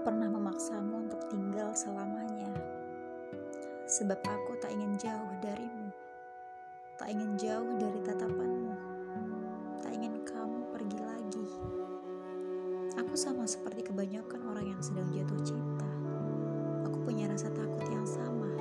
pernah 0.00 0.32
memaksamu 0.32 1.08
untuk 1.08 1.20
tinggal 1.28 1.76
selamanya. 1.76 2.48
Sebab 3.84 4.16
aku 4.24 4.56
tak 4.56 4.72
ingin 4.72 4.96
jauh 4.96 5.32
darimu. 5.44 5.92
Tak 6.96 7.12
ingin 7.12 7.36
jauh 7.36 7.76
dari 7.76 8.00
tatapanmu. 8.00 8.74
Tak 9.84 9.92
ingin 9.92 10.24
kamu 10.24 10.72
pergi 10.72 11.00
lagi. 11.04 11.48
Aku 12.96 13.12
sama 13.12 13.44
seperti 13.44 13.92
kebanyakan 13.92 14.40
orang 14.48 14.72
yang 14.72 14.80
sedang 14.80 15.08
jatuh 15.12 15.40
cinta. 15.44 15.90
Aku 16.88 17.04
punya 17.04 17.28
rasa 17.28 17.52
takut 17.52 17.84
yang 17.92 18.08
sama, 18.08 18.56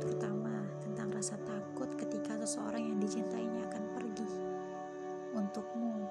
terutama 0.00 0.64
tentang 0.80 1.12
rasa 1.12 1.36
takut 1.44 1.92
ketika 2.00 2.32
seseorang 2.40 2.80
yang 2.80 2.96
dicintainya 2.96 3.68
akan 3.68 3.84
pergi. 3.92 4.30
Untukmu, 5.36 6.08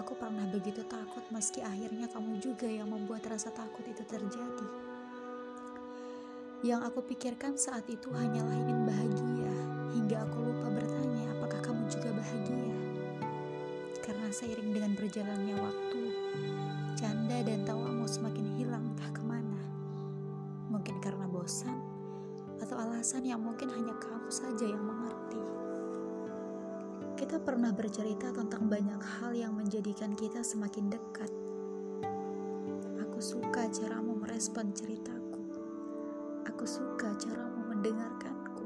aku 0.00 0.16
pernah 0.16 0.48
begitu 0.48 0.80
takut 0.88 1.24
meski 1.28 1.60
akhirnya 1.60 2.08
kamu 2.08 2.40
juga 2.40 2.47
yang 2.66 2.90
membuat 2.90 3.22
rasa 3.30 3.54
takut 3.54 3.86
itu 3.86 4.02
terjadi. 4.02 4.66
Yang 6.66 6.90
aku 6.90 7.06
pikirkan 7.14 7.54
saat 7.54 7.86
itu 7.86 8.10
hanyalah 8.10 8.50
ingin 8.50 8.82
bahagia, 8.82 9.54
hingga 9.94 10.26
aku 10.26 10.42
lupa 10.42 10.66
bertanya 10.74 11.30
apakah 11.38 11.60
kamu 11.62 11.86
juga 11.86 12.10
bahagia. 12.10 12.74
Karena 14.02 14.26
seiring 14.34 14.74
dengan 14.74 14.92
berjalannya 14.98 15.54
waktu, 15.54 16.02
canda 16.98 17.38
dan 17.46 17.62
tawamu 17.62 18.10
semakin 18.10 18.58
hilang 18.58 18.90
entah 18.90 19.10
ke 19.14 19.22
mana. 19.22 19.60
Mungkin 20.66 20.98
karena 20.98 21.30
bosan, 21.30 21.78
atau 22.58 22.74
alasan 22.74 23.22
yang 23.22 23.38
mungkin 23.38 23.70
hanya 23.70 23.94
kamu 24.02 24.26
saja 24.26 24.66
yang 24.66 24.82
mengerti. 24.82 25.42
Kita 27.18 27.38
pernah 27.38 27.70
bercerita 27.70 28.34
tentang 28.34 28.66
banyak 28.66 28.98
hal 28.98 29.30
yang 29.34 29.54
menjadikan 29.54 30.14
kita 30.18 30.42
semakin 30.42 30.90
dekat. 30.90 31.30
Aku 33.18 33.34
suka 33.34 33.66
caramu 33.66 34.14
merespon 34.14 34.70
ceritaku. 34.70 35.42
Aku 36.46 36.62
suka 36.62 37.10
caramu 37.18 37.66
mendengarkanku. 37.66 38.62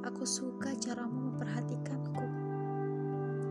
Aku 0.00 0.24
suka 0.24 0.72
caramu 0.80 1.28
memperhatikanku. 1.28 2.24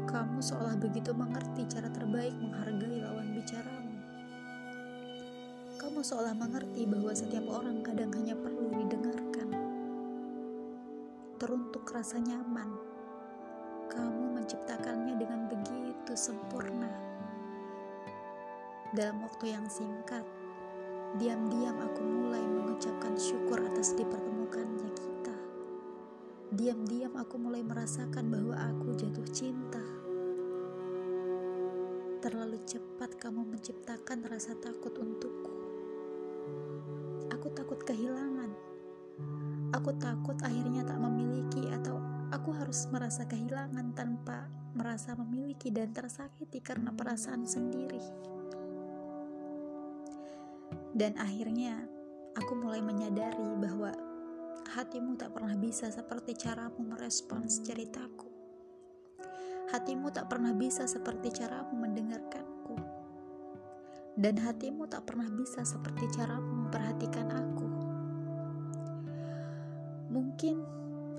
Kamu 0.10 0.42
seolah 0.42 0.82
begitu 0.82 1.14
mengerti 1.14 1.70
cara 1.70 1.94
terbaik 1.94 2.34
menghargai 2.42 3.06
lawan 3.06 3.38
bicaramu. 3.38 3.94
Kamu 5.78 6.02
seolah 6.02 6.34
mengerti 6.42 6.90
bahwa 6.90 7.14
setiap 7.14 7.46
orang 7.54 7.86
kadang 7.86 8.10
hanya 8.18 8.34
perlu 8.34 8.74
didengarkan. 8.74 9.50
Teruntuk 11.38 11.86
rasa 11.94 12.18
nyaman, 12.18 12.74
kamu 13.94 14.42
menciptakannya 14.42 15.22
dengan 15.22 15.46
begitu 15.54 16.18
sempurna. 16.18 16.53
Dalam 18.94 19.26
waktu 19.26 19.58
yang 19.58 19.66
singkat, 19.74 20.22
diam-diam 21.18 21.82
aku 21.82 22.06
mulai 22.06 22.46
mengucapkan 22.46 23.18
syukur 23.18 23.58
atas 23.58 23.98
dipertemukannya 23.98 24.86
kita. 24.94 25.38
Diam-diam 26.54 27.18
aku 27.18 27.42
mulai 27.42 27.66
merasakan 27.66 28.30
bahwa 28.30 28.54
aku 28.54 28.94
jatuh 28.94 29.26
cinta. 29.34 29.82
Terlalu 32.22 32.62
cepat 32.70 33.18
kamu 33.18 33.58
menciptakan 33.58 34.30
rasa 34.30 34.54
takut 34.62 34.94
untukku. 35.02 35.54
Aku 37.34 37.50
takut 37.50 37.82
kehilangan. 37.82 38.54
Aku 39.74 39.90
takut 39.98 40.38
akhirnya 40.46 40.86
tak 40.86 41.02
memiliki 41.02 41.66
atau 41.82 41.98
aku 42.30 42.54
harus 42.54 42.86
merasa 42.94 43.26
kehilangan 43.26 43.98
tanpa 43.98 44.46
merasa 44.78 45.18
memiliki 45.18 45.74
dan 45.74 45.90
tersakiti 45.90 46.62
karena 46.62 46.94
perasaan 46.94 47.50
sendiri. 47.50 48.34
Dan 50.94 51.18
akhirnya 51.18 51.90
aku 52.38 52.54
mulai 52.54 52.78
menyadari 52.86 53.58
bahwa 53.58 53.90
hatimu 54.78 55.18
tak 55.18 55.34
pernah 55.34 55.58
bisa 55.58 55.90
seperti 55.90 56.38
caramu 56.38 56.86
merespons 56.86 57.66
ceritaku. 57.66 58.30
Hatimu 59.74 60.14
tak 60.14 60.30
pernah 60.30 60.54
bisa 60.54 60.86
seperti 60.86 61.34
caramu 61.34 61.74
mendengarkanku. 61.82 62.78
Dan 64.14 64.38
hatimu 64.38 64.86
tak 64.86 65.10
pernah 65.10 65.26
bisa 65.34 65.66
seperti 65.66 66.06
caramu 66.14 66.70
memperhatikan 66.70 67.28
aku. 67.34 67.68
Mungkin 70.14 70.62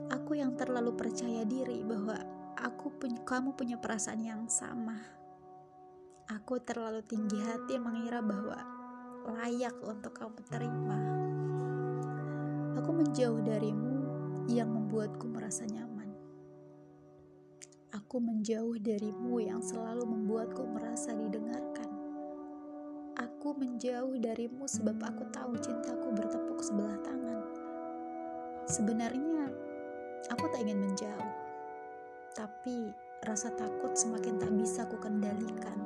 aku 0.06 0.38
yang 0.38 0.54
terlalu 0.54 0.94
percaya 0.94 1.42
diri 1.42 1.82
bahwa 1.82 2.14
aku 2.54 2.94
punya, 2.94 3.26
kamu 3.26 3.58
punya 3.58 3.82
perasaan 3.82 4.22
yang 4.22 4.46
sama. 4.46 5.02
Aku 6.30 6.62
terlalu 6.62 7.02
tinggi 7.02 7.42
hati 7.42 7.74
mengira 7.82 8.22
bahwa 8.22 8.73
layak 9.24 9.72
untuk 9.80 10.12
kamu 10.12 10.40
terima. 10.52 11.00
Aku 12.76 12.92
menjauh 12.92 13.40
darimu 13.40 14.04
yang 14.52 14.68
membuatku 14.68 15.24
merasa 15.32 15.64
nyaman. 15.64 16.12
Aku 17.96 18.20
menjauh 18.20 18.76
darimu 18.76 19.40
yang 19.40 19.64
selalu 19.64 20.04
membuatku 20.04 20.68
merasa 20.68 21.16
didengarkan. 21.16 21.88
Aku 23.16 23.56
menjauh 23.56 24.12
darimu 24.20 24.68
sebab 24.68 25.00
aku 25.00 25.24
tahu 25.32 25.56
cintaku 25.56 26.12
bertepuk 26.12 26.60
sebelah 26.60 26.98
tangan. 27.00 27.40
Sebenarnya, 28.68 29.48
aku 30.28 30.44
tak 30.52 30.68
ingin 30.68 30.84
menjauh, 30.84 31.32
tapi 32.36 32.92
rasa 33.24 33.48
takut 33.56 33.96
semakin 33.96 34.36
tak 34.36 34.52
bisa 34.52 34.84
ku 34.84 35.00
kendalikan. 35.00 35.78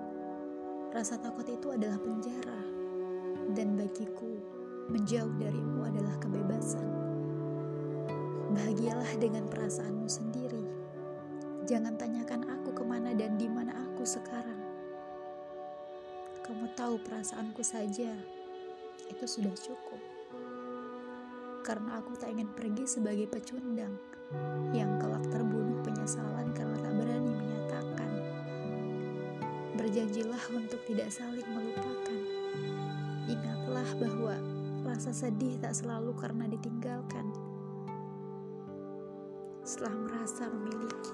Rasa 0.90 1.20
takut 1.20 1.44
itu 1.46 1.68
adalah 1.70 2.00
penjara 2.00 2.67
bagiku 3.98 4.30
menjauh 4.94 5.34
darimu 5.42 5.82
adalah 5.82 6.14
kebebasan. 6.22 6.86
Bahagialah 8.54 9.10
dengan 9.18 9.50
perasaanmu 9.50 10.06
sendiri. 10.06 10.62
Jangan 11.66 11.98
tanyakan 11.98 12.46
aku 12.46 12.78
ke 12.78 12.86
mana 12.86 13.10
dan 13.18 13.34
di 13.34 13.50
mana 13.50 13.74
aku 13.74 14.06
sekarang. 14.06 14.62
Kamu 16.46 16.78
tahu 16.78 17.02
perasaanku 17.02 17.58
saja, 17.66 18.14
itu 19.10 19.24
sudah 19.26 19.50
cukup. 19.58 19.98
Karena 21.66 21.98
aku 21.98 22.14
tak 22.14 22.38
ingin 22.38 22.54
pergi 22.54 22.86
sebagai 22.86 23.26
pecundang 23.26 23.98
yang 24.70 24.94
kelak 25.02 25.26
terbunuh 25.26 25.82
penyesalan 25.82 26.54
karena 26.54 26.78
tak 26.78 26.94
berani 26.94 27.34
menyatakan. 27.34 28.10
Berjanjilah 29.74 30.44
untuk 30.54 30.78
tidak 30.86 31.10
saling 31.10 31.50
melupakan 31.50 32.38
Ingatlah 33.28 33.88
bahwa 34.00 34.36
rasa 34.88 35.12
sedih 35.12 35.60
tak 35.60 35.76
selalu 35.76 36.16
karena 36.16 36.48
ditinggalkan. 36.48 37.28
Setelah 39.60 39.94
merasa 40.00 40.48
memiliki. 40.48 41.12